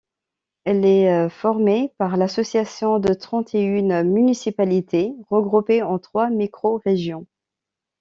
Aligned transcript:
Elle 0.63 0.83
est 0.83 1.29
formée 1.29 1.93
par 1.99 2.17
l'association 2.17 2.97
de 2.97 3.13
trente 3.13 3.53
et 3.53 3.61
une 3.61 4.01
municipalités 4.01 5.13
regroupées 5.29 5.83
en 5.83 5.99
trois 5.99 6.31
microrégions. 6.31 7.27